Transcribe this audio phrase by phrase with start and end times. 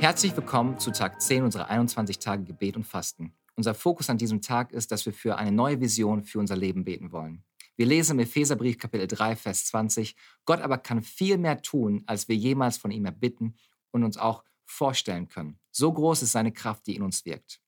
[0.00, 3.32] Herzlich willkommen zu Tag 10 unserer 21 Tage Gebet und Fasten.
[3.54, 6.84] Unser Fokus an diesem Tag ist, dass wir für eine neue Vision für unser Leben
[6.84, 7.44] beten wollen.
[7.76, 12.26] Wir lesen im Epheserbrief Kapitel 3, Vers 20, Gott aber kann viel mehr tun, als
[12.26, 13.54] wir jemals von ihm erbitten
[13.92, 15.60] und uns auch vorstellen können.
[15.70, 17.60] So groß ist seine Kraft, die in uns wirkt.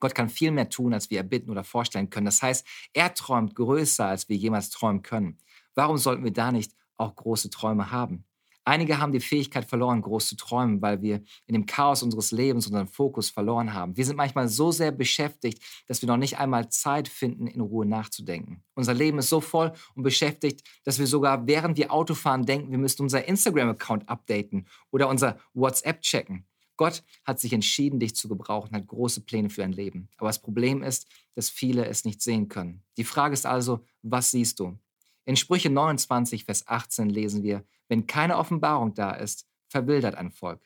[0.00, 2.26] Gott kann viel mehr tun, als wir erbitten oder vorstellen können.
[2.26, 5.38] Das heißt, er träumt größer, als wir jemals träumen können.
[5.74, 8.24] Warum sollten wir da nicht auch große Träume haben?
[8.64, 12.66] Einige haben die Fähigkeit verloren, groß zu träumen, weil wir in dem Chaos unseres Lebens
[12.66, 13.96] unseren Fokus verloren haben.
[13.96, 17.86] Wir sind manchmal so sehr beschäftigt, dass wir noch nicht einmal Zeit finden, in Ruhe
[17.86, 18.62] nachzudenken.
[18.74, 22.70] Unser Leben ist so voll und beschäftigt, dass wir sogar während wir Auto fahren denken,
[22.70, 26.46] wir müssten unser Instagram-Account updaten oder unser WhatsApp checken.
[26.80, 30.08] Gott hat sich entschieden, dich zu gebrauchen, hat große Pläne für dein Leben.
[30.16, 32.82] Aber das Problem ist, dass viele es nicht sehen können.
[32.96, 34.78] Die Frage ist also, was siehst du?
[35.26, 40.62] In Sprüche 29, Vers 18 lesen wir, wenn keine Offenbarung da ist, verwildert ein Volk.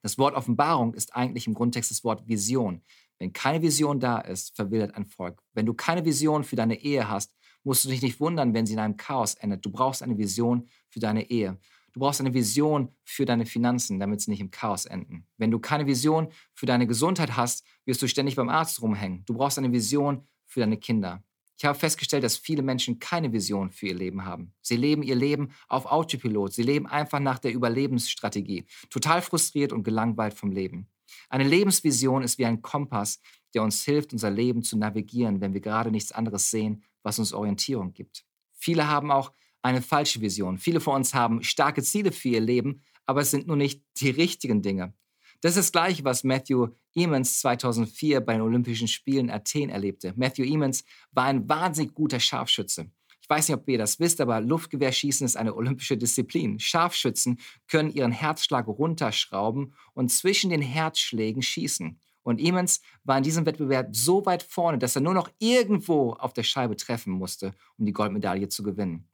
[0.00, 2.80] Das Wort Offenbarung ist eigentlich im Grundtext das Wort Vision.
[3.18, 5.42] Wenn keine Vision da ist, verwildert ein Volk.
[5.52, 8.72] Wenn du keine Vision für deine Ehe hast, musst du dich nicht wundern, wenn sie
[8.72, 9.66] in einem Chaos endet.
[9.66, 11.58] Du brauchst eine Vision für deine Ehe.
[11.96, 15.26] Du brauchst eine Vision für deine Finanzen, damit sie nicht im Chaos enden.
[15.38, 19.24] Wenn du keine Vision für deine Gesundheit hast, wirst du ständig beim Arzt rumhängen.
[19.24, 21.24] Du brauchst eine Vision für deine Kinder.
[21.56, 24.52] Ich habe festgestellt, dass viele Menschen keine Vision für ihr Leben haben.
[24.60, 26.52] Sie leben ihr Leben auf Autopilot.
[26.52, 30.90] Sie leben einfach nach der Überlebensstrategie, total frustriert und gelangweilt vom Leben.
[31.30, 33.22] Eine Lebensvision ist wie ein Kompass,
[33.54, 37.32] der uns hilft, unser Leben zu navigieren, wenn wir gerade nichts anderes sehen, was uns
[37.32, 38.26] Orientierung gibt.
[38.52, 39.32] Viele haben auch
[39.66, 40.58] eine falsche Vision.
[40.58, 44.10] Viele von uns haben starke Ziele für ihr Leben, aber es sind nur nicht die
[44.10, 44.94] richtigen Dinge.
[45.40, 50.14] Das ist das Gleiche, was Matthew Emmons 2004 bei den Olympischen Spielen Athen erlebte.
[50.16, 52.90] Matthew Emmons war ein wahnsinnig guter Scharfschütze.
[53.20, 56.60] Ich weiß nicht, ob ihr das wisst, aber Luftgewehrschießen ist eine olympische Disziplin.
[56.60, 61.98] Scharfschützen können ihren Herzschlag runterschrauben und zwischen den Herzschlägen schießen.
[62.22, 66.32] Und Emmons war in diesem Wettbewerb so weit vorne, dass er nur noch irgendwo auf
[66.32, 69.08] der Scheibe treffen musste, um die Goldmedaille zu gewinnen.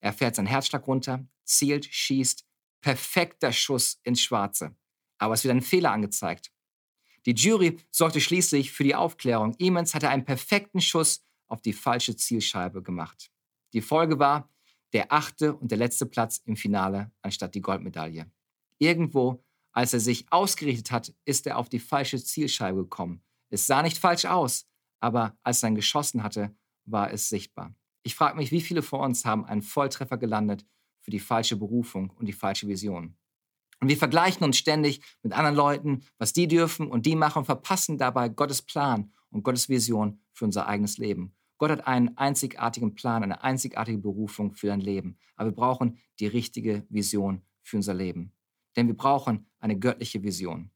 [0.00, 2.44] Er fährt seinen Herzschlag runter, zielt, schießt.
[2.80, 4.76] Perfekter Schuss ins Schwarze
[5.18, 6.52] aber es wird ein Fehler angezeigt.
[7.26, 9.54] Die Jury sorgte schließlich für die Aufklärung.
[9.58, 13.30] Emens hatte einen perfekten Schuss auf die falsche Zielscheibe gemacht.
[13.72, 14.50] Die Folge war
[14.94, 18.30] der achte und der letzte Platz im Finale anstatt die Goldmedaille.
[18.78, 23.22] Irgendwo, als er sich ausgerichtet hat, ist er auf die falsche Zielscheibe gekommen.
[23.50, 24.66] Es sah nicht falsch aus,
[25.00, 27.74] aber als er dann geschossen hatte, war es sichtbar.
[28.08, 30.64] Ich frage mich, wie viele von uns haben einen Volltreffer gelandet
[31.02, 33.18] für die falsche Berufung und die falsche Vision.
[33.80, 37.44] Und wir vergleichen uns ständig mit anderen Leuten, was die dürfen und die machen und
[37.44, 41.36] verpassen dabei Gottes Plan und Gottes Vision für unser eigenes Leben.
[41.58, 45.18] Gott hat einen einzigartigen Plan, eine einzigartige Berufung für dein Leben.
[45.36, 48.32] Aber wir brauchen die richtige Vision für unser Leben.
[48.74, 50.70] Denn wir brauchen eine göttliche Vision.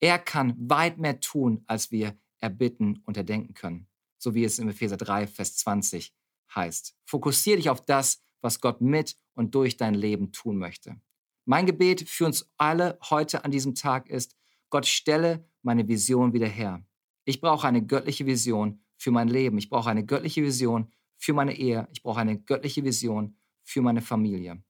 [0.00, 3.86] Er kann weit mehr tun, als wir erbitten und erdenken können.
[4.18, 6.12] So wie es im Epheser 3, Vers 20
[6.54, 6.96] heißt.
[7.04, 11.00] Fokussiere dich auf das, was Gott mit und durch dein Leben tun möchte.
[11.44, 14.36] Mein Gebet für uns alle heute an diesem Tag ist,
[14.70, 16.84] Gott stelle meine Vision wieder her.
[17.24, 19.58] Ich brauche eine göttliche Vision für mein Leben.
[19.58, 21.88] Ich brauche eine göttliche Vision für meine Ehe.
[21.92, 24.62] Ich brauche eine göttliche Vision für meine Familie.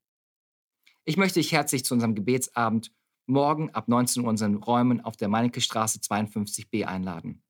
[1.04, 2.92] Ich möchte dich herzlich zu unserem Gebetsabend
[3.26, 7.42] morgen ab 19 Uhr in unseren Räumen auf der Meinecke Straße 52b einladen.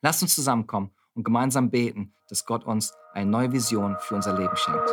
[0.00, 4.56] Lasst uns zusammenkommen und gemeinsam beten, dass Gott uns eine neue Vision für unser Leben
[4.56, 4.90] schenkt.